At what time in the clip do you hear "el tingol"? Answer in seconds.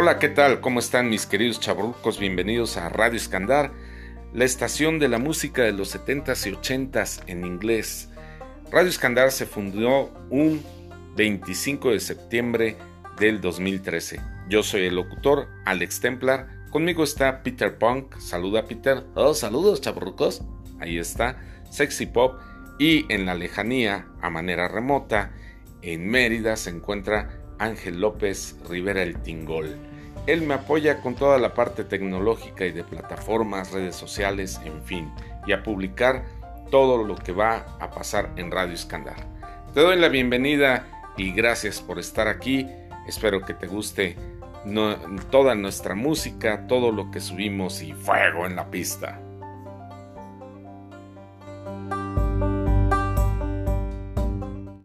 29.02-29.76